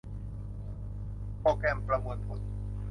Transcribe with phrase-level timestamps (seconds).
[1.41, 2.39] โปรแกรมประมวลผล